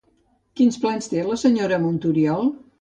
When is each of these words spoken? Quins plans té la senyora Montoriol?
Quins 0.59 0.79
plans 0.87 1.11
té 1.13 1.27
la 1.29 1.39
senyora 1.43 1.81
Montoriol? 1.87 2.55